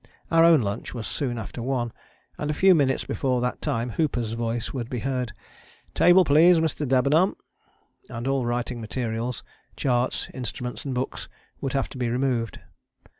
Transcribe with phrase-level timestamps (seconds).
[0.31, 1.93] Our own lunch was soon after one,
[2.39, 5.31] and a few minutes before that time Hooper's voice would be heard:
[5.93, 6.87] "Table please, Mr.
[6.87, 7.35] Debenham,"
[8.09, 9.43] and all writing materials,
[9.75, 11.29] charts, instruments and books
[11.61, 12.57] would have to be removed.